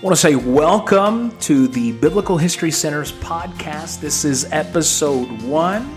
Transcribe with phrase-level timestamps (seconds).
[0.00, 4.00] I want to say welcome to the Biblical History Center's podcast.
[4.00, 5.94] This is episode one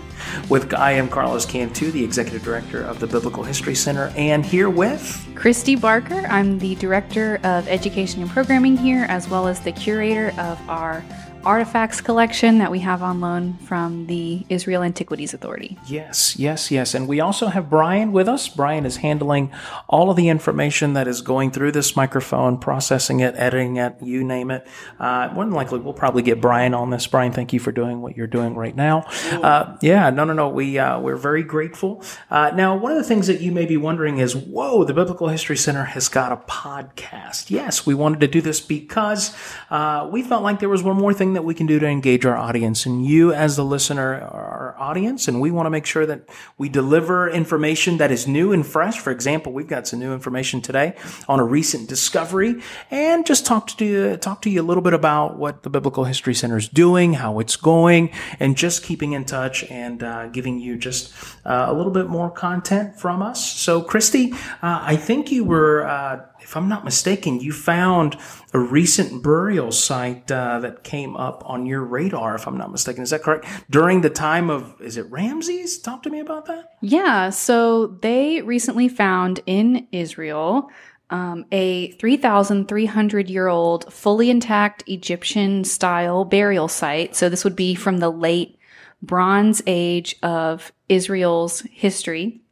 [0.50, 4.68] with I am Carlos Cantu, the executive director of the Biblical History Center, and here
[4.68, 6.26] with Christy Barker.
[6.28, 11.02] I'm the director of education and programming here, as well as the curator of our
[11.46, 15.78] artifacts collection that we have on loan from the Israel Antiquities Authority.
[15.86, 16.94] Yes, yes, yes.
[16.94, 18.48] And we also have Brian with us.
[18.48, 19.52] Brian is handling
[19.88, 24.24] all of the information that is going through this microphone, processing it, editing it, you
[24.24, 24.66] name it.
[24.98, 27.06] Uh, more than likely, we'll probably get Brian on this.
[27.06, 29.04] Brian, thank you for doing what you're doing right now.
[29.30, 30.48] Uh, yeah, no, no, no.
[30.48, 32.02] We, uh, we're very grateful.
[32.30, 35.28] Uh, now, one of the things that you may be wondering is, whoa, the Biblical
[35.28, 37.50] History Center has got a podcast.
[37.50, 39.36] Yes, we wanted to do this because
[39.70, 42.24] uh, we felt like there was one more thing that we can do to engage
[42.26, 42.86] our audience.
[42.86, 46.28] And you as the listener are our audience and we want to make sure that
[46.58, 48.98] we deliver information that is new and fresh.
[48.98, 50.96] For example we've got some new information today
[51.28, 52.60] on a recent discovery.
[52.90, 56.04] And just talk to you talk to you a little bit about what the biblical
[56.04, 58.10] history center is doing how it's going
[58.40, 61.12] and just keeping in touch and uh, giving you just
[61.44, 63.44] uh, a little bit more content from us.
[63.44, 64.32] So christy
[64.62, 68.16] uh, i think you were uh, if I'm not mistaken, you found
[68.52, 73.02] a recent burial site uh, that came up on your radar, if I'm not mistaken.
[73.02, 73.46] Is that correct?
[73.70, 75.78] During the time of, is it Ramses?
[75.78, 76.76] Talk to me about that.
[76.82, 77.30] Yeah.
[77.30, 80.70] So they recently found in Israel
[81.10, 87.16] um, a 3,300 year old, fully intact Egyptian style burial site.
[87.16, 88.58] So this would be from the late
[89.02, 92.42] Bronze Age of Israel's history.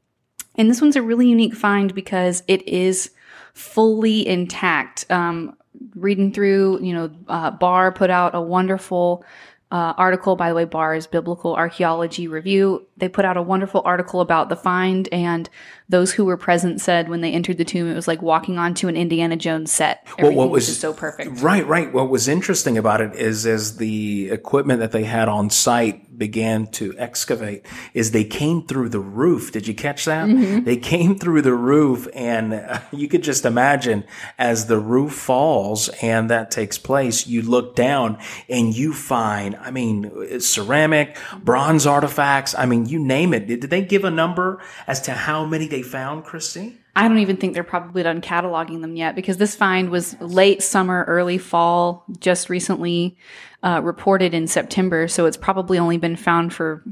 [0.54, 3.10] And this one's a really unique find because it is
[3.52, 5.06] fully intact.
[5.10, 5.56] Um,
[5.94, 9.24] reading through, you know, uh, BAR put out a wonderful
[9.72, 10.36] uh, article.
[10.36, 12.86] By the way, BAR is Biblical Archaeology Review.
[12.98, 15.48] They put out a wonderful article about the find, and
[15.88, 18.86] those who were present said when they entered the tomb, it was like walking onto
[18.88, 20.02] an Indiana Jones set.
[20.18, 21.40] Everything well, what was, was so perfect?
[21.40, 21.90] Right, right.
[21.90, 26.66] What was interesting about it is, is the equipment that they had on site began
[26.66, 29.52] to excavate is they came through the roof.
[29.52, 30.28] Did you catch that?
[30.28, 30.64] Mm-hmm.
[30.64, 34.04] They came through the roof and uh, you could just imagine
[34.38, 38.18] as the roof falls and that takes place, you look down
[38.48, 42.54] and you find, I mean, ceramic, bronze artifacts.
[42.54, 43.46] I mean, you name it.
[43.46, 46.78] Did, did they give a number as to how many they found, Christy?
[46.94, 50.62] I don't even think they're probably done cataloging them yet because this find was late
[50.62, 53.16] summer, early fall, just recently
[53.62, 55.08] uh, reported in September.
[55.08, 56.82] So it's probably only been found for,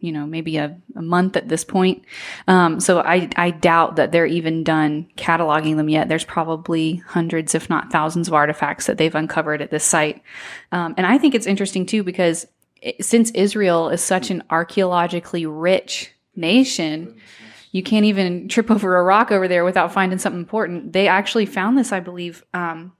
[0.00, 2.04] you know, maybe a, a month at this point.
[2.48, 6.08] Um, so I, I doubt that they're even done cataloging them yet.
[6.08, 10.22] There's probably hundreds, if not thousands of artifacts that they've uncovered at this site.
[10.70, 12.46] Um, and I think it's interesting too because
[12.82, 17.18] it, since Israel is such an archaeologically rich nation,
[17.70, 20.92] you can't even trip over a rock over there without finding something important.
[20.92, 22.92] They actually found this, I believe, um,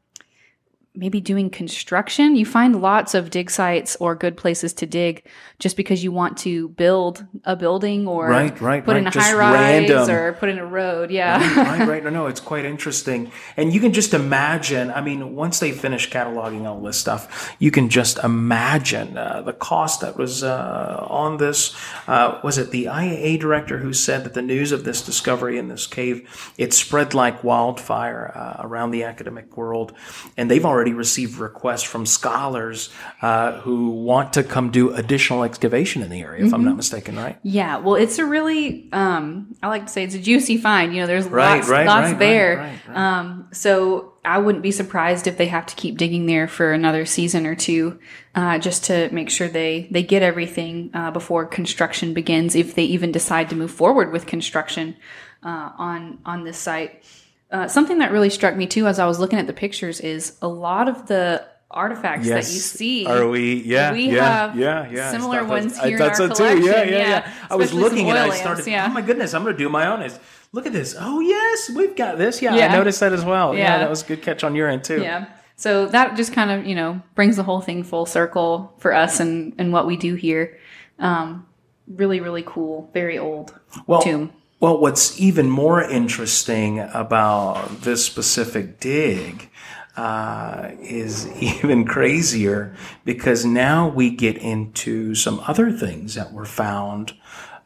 [0.95, 2.35] maybe doing construction.
[2.35, 5.25] You find lots of dig sites or good places to dig
[5.61, 8.99] just because you want to build a building or right, right, put right.
[8.99, 10.11] in a just high rise random.
[10.11, 11.11] or put in a road.
[11.11, 11.39] Yeah.
[11.39, 12.05] Right, right, right.
[12.05, 13.31] No, no, it's quite interesting.
[13.57, 17.71] And you can just imagine, I mean, once they finish cataloging all this stuff, you
[17.71, 21.77] can just imagine uh, the cost that was uh, on this.
[22.09, 25.69] Uh, was it the IAA director who said that the news of this discovery in
[25.69, 29.93] this cave, it spread like wildfire uh, around the academic world.
[30.37, 32.89] And they've already already received requests from scholars
[33.21, 36.55] uh, who want to come do additional excavation in the area, if mm-hmm.
[36.55, 37.39] I'm not mistaken, right?
[37.43, 37.77] Yeah.
[37.77, 40.95] Well, it's a really, um, I like to say it's a juicy find.
[40.95, 42.81] You know, there's right, lots, right, lots right, there.
[42.89, 47.05] Um, so I wouldn't be surprised if they have to keep digging there for another
[47.05, 47.99] season or two,
[48.35, 52.85] uh, just to make sure they they get everything uh, before construction begins, if they
[52.85, 54.97] even decide to move forward with construction
[55.43, 57.05] uh, on on this site.
[57.51, 60.37] Uh, something that really struck me too as I was looking at the pictures is
[60.41, 62.47] a lot of the artifacts yes.
[62.47, 63.07] that you see.
[63.07, 63.63] Are we?
[63.63, 65.11] Yeah, we yeah, have yeah, yeah.
[65.11, 66.37] Similar ones here I in our collection.
[66.37, 66.67] Too.
[66.67, 67.09] Yeah, yeah, yeah.
[67.09, 67.33] yeah.
[67.51, 68.67] I was looking and I started.
[68.67, 68.87] Yeah.
[68.89, 70.03] Oh my goodness, I'm going to do my own.
[70.03, 70.19] Is
[70.53, 70.97] look at this.
[70.99, 72.43] Oh yes, we've got this.
[72.43, 72.73] Yeah, yeah.
[72.73, 73.55] I noticed that as well.
[73.55, 73.61] Yeah.
[73.61, 75.03] yeah, that was a good catch on your end too.
[75.03, 75.27] Yeah.
[75.57, 79.21] So that just kind of you know brings the whole thing full circle for us
[79.21, 80.59] and and what we do here.
[80.99, 81.47] Um,
[81.89, 82.91] really, really cool.
[82.93, 84.33] Very old well, tomb.
[84.61, 89.51] Well, what's even more interesting about this specific dig
[89.97, 97.15] uh, is even crazier because now we get into some other things that were found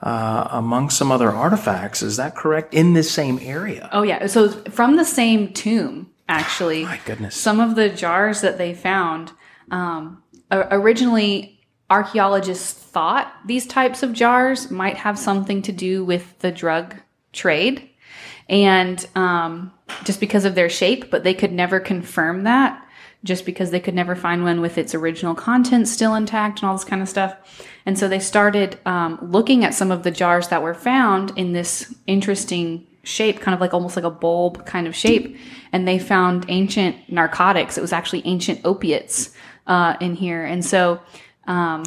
[0.03, 2.01] uh, among some other artifacts.
[2.01, 2.73] Is that correct?
[2.73, 3.89] In this same area?
[3.93, 4.27] Oh, yeah.
[4.29, 6.85] So from the same tomb, actually.
[6.85, 7.35] My goodness.
[7.35, 9.33] Some of the jars that they found
[9.73, 11.54] um, originally
[11.91, 16.97] archaeologists thought these types of jars might have something to do with the drug
[17.33, 17.89] trade
[18.49, 19.73] and um,
[20.05, 22.85] just because of their shape but they could never confirm that
[23.25, 26.77] just because they could never find one with its original content still intact and all
[26.77, 27.35] this kind of stuff.
[27.87, 31.53] And so they started um, looking at some of the jars that were found in
[31.53, 35.37] this interesting shape, kind of like almost like a bulb kind of shape.
[35.73, 37.77] And they found ancient narcotics.
[37.77, 39.31] It was actually ancient opiates
[39.67, 40.45] uh, in here.
[40.45, 41.01] And so,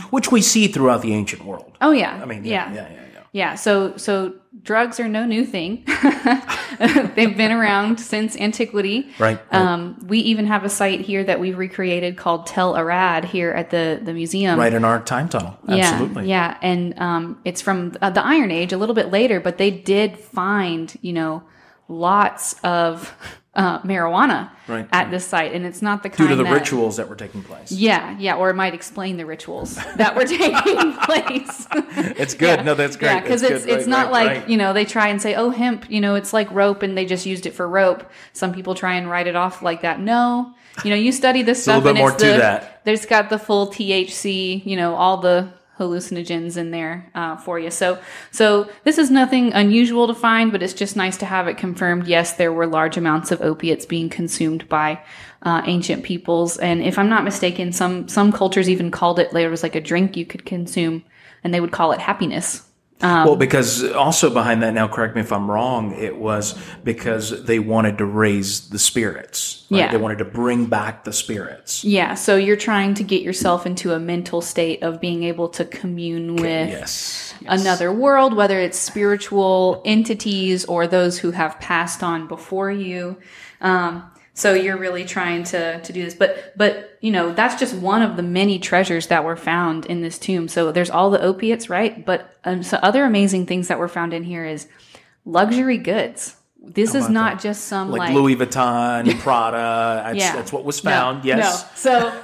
[0.10, 1.78] Which we see throughout the ancient world.
[1.82, 2.92] oh yeah, I mean, yeah, yeah, yeah, yeah.
[2.92, 3.04] yeah.
[3.34, 4.34] Yeah, so so
[4.64, 5.84] drugs are no new thing.
[7.16, 9.10] They've been around since antiquity.
[9.20, 9.62] Right, right.
[9.62, 13.70] Um, we even have a site here that we've recreated called Tel Arad here at
[13.70, 14.58] the the museum.
[14.58, 15.58] Right in our time tunnel.
[15.68, 16.28] Absolutely.
[16.28, 19.58] Yeah, yeah, and um, it's from uh, the Iron Age, a little bit later, but
[19.58, 21.44] they did find you know
[21.90, 23.14] lots of
[23.58, 26.54] uh, marijuana Right, at this site, and it's not the kind Due to the that,
[26.54, 27.72] rituals that were taking place.
[27.72, 31.68] Yeah, yeah, or it might explain the rituals that were taking place.
[32.18, 32.64] It's good.
[32.66, 33.10] No, that's great.
[33.10, 33.74] Yeah, because it's good.
[33.80, 34.50] it's Right, not right, like right.
[34.50, 37.06] you know they try and say oh hemp you know it's like rope and they
[37.06, 38.10] just used it for rope.
[38.34, 40.00] Some people try and write it off like that.
[40.00, 42.82] No, you know you study this a stuff little and bit more it's to that.
[42.86, 47.72] There's got the full THC, you know all the hallucinogens in there uh, for you.
[47.72, 48.00] So
[48.32, 52.08] so this is nothing unusual to find, but it's just nice to have it confirmed.
[52.08, 55.00] Yes, there were large amounts of opiates being consumed by.
[55.44, 59.30] Uh, ancient peoples, and if I'm not mistaken, some some cultures even called it.
[59.32, 61.04] There was like a drink you could consume,
[61.44, 62.67] and they would call it happiness.
[63.02, 67.60] Well, because also behind that, now correct me if I'm wrong, it was because they
[67.60, 69.66] wanted to raise the spirits.
[69.70, 69.78] right?
[69.80, 69.92] Yeah.
[69.92, 71.84] They wanted to bring back the spirits.
[71.84, 75.66] Yeah, so you're trying to get yourself into a mental state of being able to
[75.66, 77.36] commune with Yes.
[77.48, 83.18] another world, whether it's spiritual entities or those who have passed on before you.
[83.62, 84.04] Um,
[84.38, 88.04] so you're really trying to to do this, but but you know that's just one
[88.04, 90.48] of the many treasures that were found in this tomb.
[90.48, 92.06] So there's all the opiates, right?
[92.06, 94.68] But um, so other amazing things that were found in here is
[95.26, 96.36] luxury goods.
[96.60, 100.04] This is not just some Like, like, Louis Vuitton, Prada.
[100.06, 100.36] That's, Yeah.
[100.36, 101.26] that's what was No, found.
[101.26, 101.64] yes.
[101.64, 101.70] No.
[101.76, 102.22] So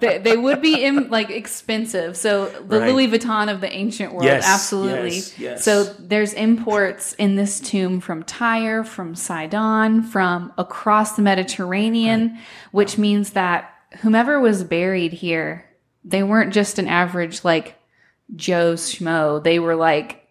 [0.00, 2.16] they, they would be in, like expensive.
[2.16, 2.92] So the Right.
[2.92, 5.10] Louis Vuitton of the ancient world, Yes, absolutely.
[5.16, 5.64] yes, yes.
[5.64, 12.38] So there's imports in this tomb from Tyre, from Sidon, from across the Mediterranean,
[12.70, 15.64] which means that whomever was buried here,
[16.04, 17.76] they weren't just an average like
[18.34, 19.42] Joe Schmo.
[19.42, 20.21] They were like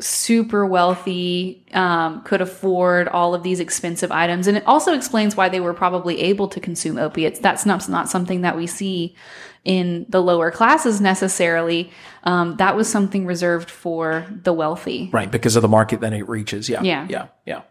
[0.00, 4.46] super wealthy, um, could afford all of these expensive items.
[4.46, 7.38] And it also explains why they were probably able to consume opiates.
[7.38, 9.14] That's not, not something that we see
[9.64, 11.90] in the lower classes necessarily.
[12.24, 15.10] Um, that was something reserved for the wealthy.
[15.12, 16.68] Right, because of the market that it reaches.
[16.68, 16.82] Yeah.
[16.82, 17.06] Yeah.
[17.08, 17.26] Yeah.
[17.44, 17.62] Yeah.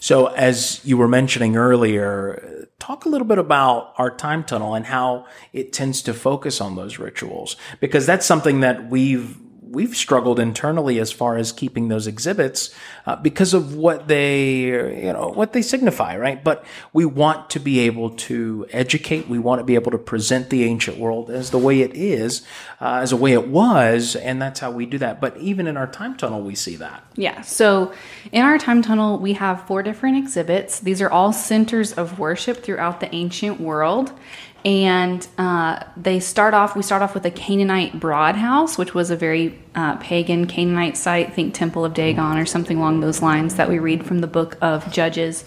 [0.00, 4.84] So, as you were mentioning earlier, talk a little bit about our time tunnel and
[4.84, 9.36] how it tends to focus on those rituals, because that's something that we've
[9.72, 12.74] we've struggled internally as far as keeping those exhibits
[13.06, 14.64] uh, because of what they
[15.04, 19.38] you know what they signify right but we want to be able to educate we
[19.38, 22.42] want to be able to present the ancient world as the way it is
[22.80, 25.76] uh, as a way it was and that's how we do that but even in
[25.76, 27.42] our time tunnel we see that Yeah.
[27.42, 27.92] So
[28.30, 30.80] in our time tunnel, we have four different exhibits.
[30.80, 34.12] These are all centers of worship throughout the ancient world.
[34.64, 39.10] And uh, they start off, we start off with a Canaanite broad house, which was
[39.10, 43.56] a very uh, pagan Canaanite site, think Temple of Dagon or something along those lines
[43.56, 45.44] that we read from the book of Judges.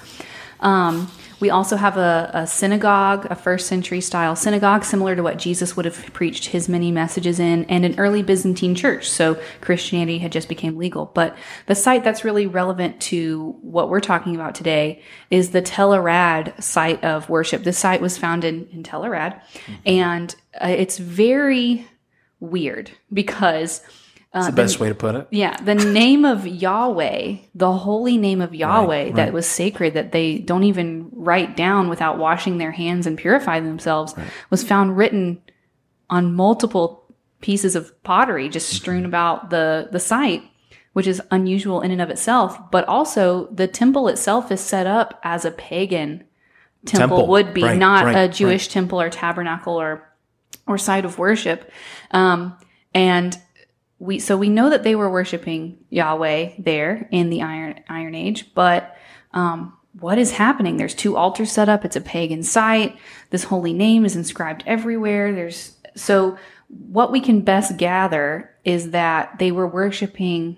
[0.60, 5.38] Um, we also have a, a synagogue, a first century style synagogue, similar to what
[5.38, 9.10] Jesus would have preached his many messages in, and an early Byzantine church.
[9.10, 11.12] So Christianity had just became legal.
[11.13, 15.94] But the site that's really relevant to what we're talking about today is the Tel
[15.94, 17.63] Arad site of worship.
[17.63, 19.42] This site was found in, in Tel Arad,
[19.86, 21.88] and uh, it's very
[22.39, 23.82] weird because
[24.36, 25.27] That's the best way to put it.
[25.32, 30.39] yeah, the name of Yahweh, the holy name of Yahweh that was sacred, that they
[30.39, 34.13] don't even write down without washing their hands and purify themselves,
[34.50, 35.42] was found written
[36.10, 37.06] on multiple
[37.39, 40.44] pieces of pottery just strewn about the, the site,
[40.92, 42.60] which is unusual in and of itself.
[42.72, 46.25] But also, the temple itself is set up as a pagan
[46.86, 48.32] temple, Temple, would be, right, not right, a right.
[48.32, 50.12] Jewish temple or tabernacle or
[50.68, 51.72] or site of worship.
[52.12, 52.58] Um,
[52.94, 53.38] and
[53.99, 58.53] we so we know that they were worshiping Yahweh there in the Iron Iron Age,
[58.53, 58.95] but
[59.33, 60.77] um, what is happening?
[60.77, 61.85] There's two altars set up.
[61.85, 62.97] It's a pagan site.
[63.29, 65.33] This holy name is inscribed everywhere.
[65.33, 66.37] There's so
[66.67, 70.57] what we can best gather is that they were worshiping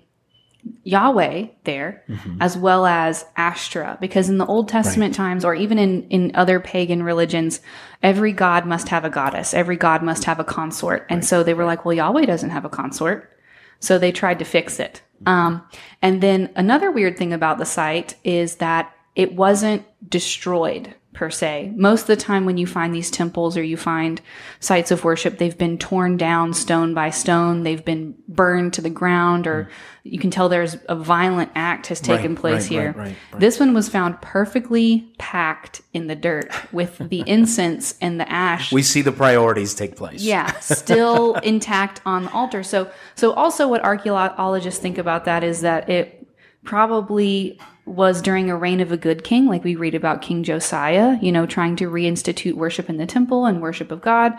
[0.84, 2.04] Yahweh there,
[2.40, 6.60] as well as Ashtra, because in the Old Testament times, or even in, in other
[6.60, 7.60] pagan religions,
[8.02, 11.06] every god must have a goddess, every god must have a consort.
[11.08, 13.38] And so they were like, well, Yahweh doesn't have a consort.
[13.80, 15.02] So they tried to fix it.
[15.26, 15.62] Um,
[16.02, 21.72] and then another weird thing about the site is that it wasn't destroyed per se.
[21.74, 24.20] Most of the time, when you find these temples or you find
[24.60, 27.64] sites of worship, they've been torn down stone by stone.
[27.64, 29.68] They've been burned to the ground, or mm.
[30.04, 32.94] you can tell there's a violent act has taken Right, place right, here.
[32.96, 33.16] right.
[33.36, 38.70] This one was found perfectly packed in the dirt with the incense and the ash
[38.70, 40.22] We see the priorities take place.
[40.22, 42.62] yeah, still intact on the altar.
[42.62, 46.28] So, so also what archaeologists think about that is that it
[46.62, 51.18] probably was during a reign of a good king, like we read about King Josiah,
[51.20, 54.32] you know, trying to reinstitute worship in the temple and worship of God,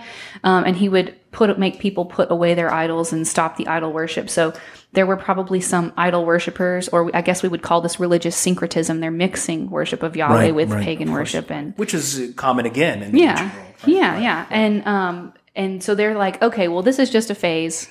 [0.43, 3.91] um, and he would put make people put away their idols and stop the idol
[3.93, 4.29] worship.
[4.29, 4.53] So
[4.93, 8.99] there were probably some idol worshippers, or I guess we would call this religious syncretism.
[8.99, 13.03] They're mixing worship of Yahweh Right, with right, pagan worship and Which is common again
[13.03, 13.51] in the yeah world.
[13.83, 13.87] right?
[13.87, 17.87] yeah yeah and um and so they're like okay well this is just a phase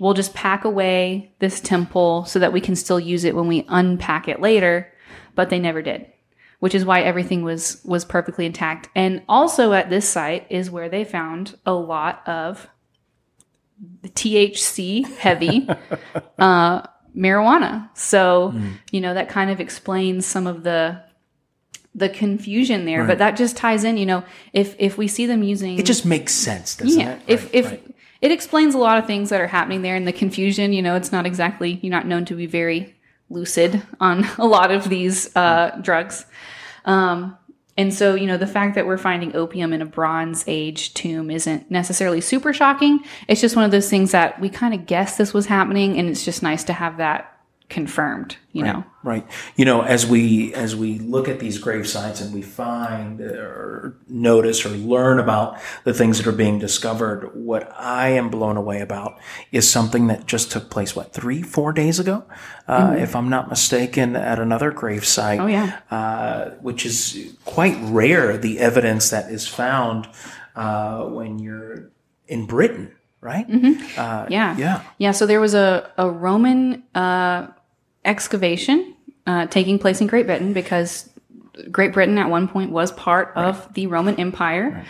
[0.00, 3.64] we'll just pack away this temple so that we can still use it when we
[3.68, 4.92] unpack it later
[5.36, 6.06] but they never did
[6.58, 10.88] which is why everything was was perfectly intact and also at this site is where
[10.88, 12.66] they found a lot of
[14.02, 15.66] the THC heavy
[16.38, 16.82] uh,
[17.16, 17.88] marijuana.
[17.96, 18.72] So Hmm.
[18.92, 21.00] you know that kind of explains some of the
[21.94, 23.04] the confusion there.
[23.06, 23.96] But that just ties in.
[23.96, 27.22] You know, if if we see them using It just makes sense, doesn't yeah, it?
[27.26, 27.94] if Right, if right.
[28.20, 30.72] It explains a lot of things that are happening there, and the confusion.
[30.72, 32.94] You know, it's not exactly you're not known to be very
[33.28, 36.26] lucid on a lot of these uh, drugs.
[36.84, 37.36] Um,
[37.76, 41.30] and so, you know, the fact that we're finding opium in a Bronze Age tomb
[41.30, 43.00] isn't necessarily super shocking.
[43.26, 46.08] It's just one of those things that we kind of guessed this was happening, and
[46.08, 47.39] it's just nice to have that
[47.70, 48.84] confirmed, you know?
[49.02, 49.26] Right.
[49.56, 53.96] You know, as we as we look at these grave sites and we find or
[54.08, 58.80] notice or learn about the things that are being discovered, what I am blown away
[58.82, 59.18] about
[59.52, 60.94] is something that just took place.
[60.94, 62.24] What three, four days ago,
[62.68, 65.40] uh, if I'm not mistaken, at another grave site.
[65.40, 65.78] Oh, yeah.
[65.90, 68.36] Uh, which is quite rare.
[68.36, 70.08] The evidence that is found
[70.56, 71.90] uh, when you're
[72.28, 73.46] in Britain, right?
[73.96, 74.56] Uh, Yeah.
[74.58, 74.82] yeah.
[74.98, 77.46] Yeah, so there was a, a Roman uh,
[78.04, 81.10] excavation uh, taking place in Great Britain because
[81.70, 84.84] Great Britain at one point was part of the Roman Empire.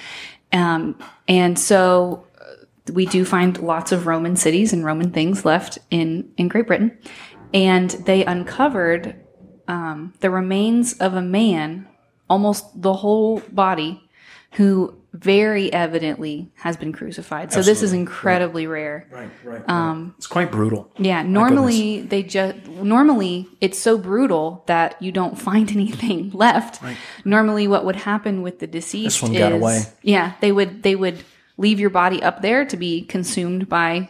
[0.53, 0.99] Um,
[1.29, 6.31] and so uh, we do find lots of Roman cities and Roman things left in,
[6.37, 6.97] in Great Britain.
[7.53, 9.17] And they uncovered
[9.67, 11.89] um, the remains of a man,
[12.29, 14.09] almost the whole body,
[14.53, 17.53] who very evidently has been crucified.
[17.53, 17.99] So this is Absolutely.
[18.01, 19.09] incredibly rare.
[19.11, 19.31] Right.
[19.45, 19.69] Right.
[19.69, 20.91] Um, it's quite brutal.
[20.99, 26.81] Yeah, normally they just normally it's so brutal that you don't find anything left.
[27.25, 29.83] Normally what would happen with the deceased This one is got away.
[30.03, 31.23] yeah, they would they would
[31.57, 34.09] leave your body up there to be consumed by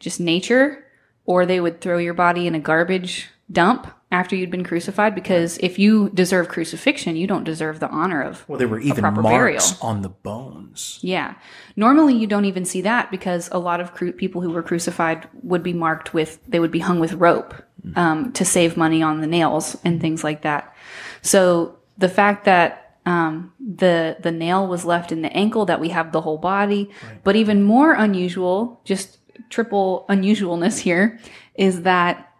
[0.00, 0.84] just nature
[1.26, 5.58] or they would throw your body in a garbage dump after you'd been crucified because
[5.58, 9.22] if you deserve crucifixion, you don't deserve the honor of Well, there were even marks
[9.22, 9.62] burial.
[9.82, 10.98] on the bones.
[11.02, 11.34] yeah.
[11.76, 15.28] Normally, you don't even see that because a lot of cru- people who were crucified
[15.42, 17.54] would be marked with, they would be hung with rope
[17.96, 20.74] um, to save money on the nails and things like that.
[21.22, 25.88] So the fact that um, the the nail was left in the ankle, that we
[25.90, 26.90] have the whole body,
[27.24, 29.18] but even more unusual, just
[29.50, 31.18] triple unusualness here,
[31.54, 32.32] is that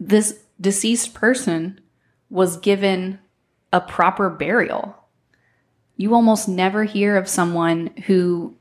[0.00, 1.80] this deceased person
[2.28, 3.20] was given
[3.72, 4.96] a proper burial
[5.96, 8.56] you almost never hear of someone who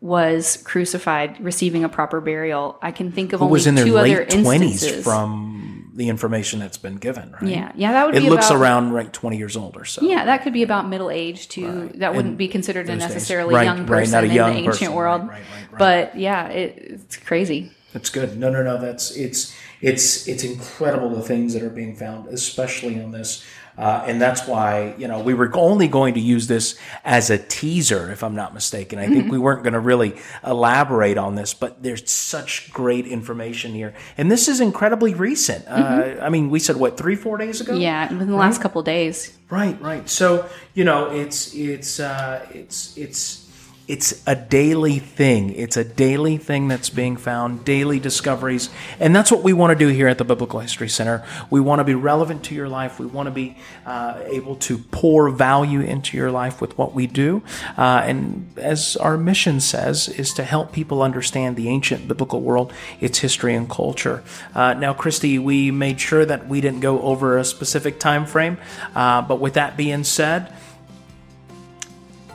[0.00, 2.78] was crucified receiving a proper burial.
[2.80, 5.02] I can think of Who only was in their two other late twenties instances.
[5.04, 7.50] from the information that's been given, right?
[7.50, 9.84] yeah, yeah, that would be It be looks about, around like twenty years old or
[9.84, 10.02] so.
[10.06, 11.90] Yeah, that could be about middle age too.
[11.96, 14.44] That wouldn't In be considered a necessarily Right, young right, person not a in the
[14.46, 14.92] ancient person.
[14.94, 15.22] world.
[15.22, 15.78] Right, right, right, right.
[15.80, 17.72] But yeah, it, it's crazy.
[17.92, 18.38] That's good.
[18.38, 18.78] No, no, no.
[18.80, 23.44] That's it's it's it's incredible the things that are being found, especially on this.
[23.76, 27.38] Uh, and that's why you know we were only going to use this as a
[27.38, 28.98] teaser, if I'm not mistaken.
[28.98, 33.72] I think we weren't going to really elaborate on this, but there's such great information
[33.72, 35.64] here, and this is incredibly recent.
[35.68, 37.74] Uh, I mean, we said what three, four days ago.
[37.74, 39.38] Yeah, within the last couple of days.
[39.48, 40.08] Right, right.
[40.08, 43.47] So you know, it's it's uh, it's it's
[43.88, 45.54] it's a daily thing.
[45.54, 48.68] It's a daily thing that's being found, daily discoveries,
[49.00, 51.24] and that's what we want to do here at the Biblical History Center.
[51.48, 53.00] We want to be relevant to your life.
[53.00, 57.06] We want to be uh, able to pour value into your life with what we
[57.06, 57.42] do,
[57.78, 62.74] uh, and as our mission says, is to help people understand the ancient biblical world,
[63.00, 64.22] its history and culture.
[64.54, 68.58] Uh, now, Christy, we made sure that we didn't go over a specific time frame,
[68.94, 70.52] uh, but with that being said.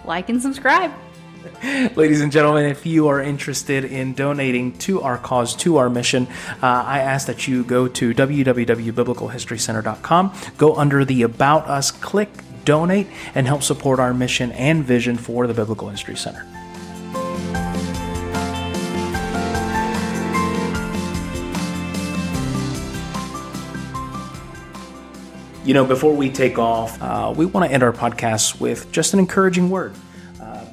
[0.03, 0.91] Like and subscribe.
[1.95, 6.27] Ladies and gentlemen, if you are interested in donating to our cause, to our mission,
[6.61, 12.29] uh, I ask that you go to www.biblicalhistorycenter.com, go under the About Us, click
[12.63, 16.47] donate and help support our mission and vision for the Biblical History Center.
[25.65, 29.13] You know, before we take off, uh, we want to end our podcast with just
[29.13, 29.93] an encouraging word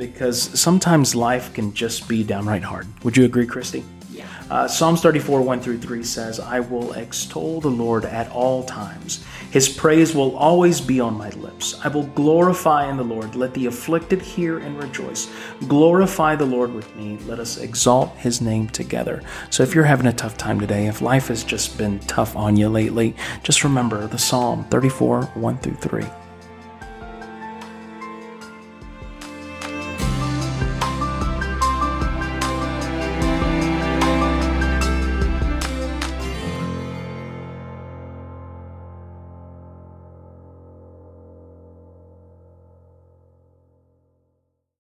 [0.00, 2.86] because sometimes life can just be downright hard.
[3.04, 3.84] Would you agree, Christy?
[4.10, 4.26] Yeah.
[4.50, 9.22] Uh, Psalms 34, 1 through 3 says, I will extol the Lord at all times.
[9.50, 11.78] His praise will always be on my lips.
[11.84, 13.34] I will glorify in the Lord.
[13.34, 15.30] Let the afflicted hear and rejoice.
[15.68, 17.18] Glorify the Lord with me.
[17.26, 19.22] Let us exalt his name together.
[19.50, 22.56] So if you're having a tough time today, if life has just been tough on
[22.56, 26.06] you lately, just remember the Psalm 34, 1 through 3.